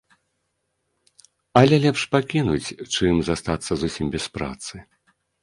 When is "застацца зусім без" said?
3.29-4.25